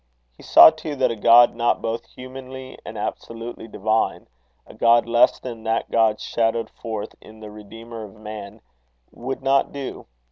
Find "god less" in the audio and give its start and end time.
4.73-5.39